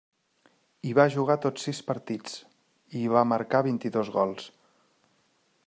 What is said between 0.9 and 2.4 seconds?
va jugar tots sis partits,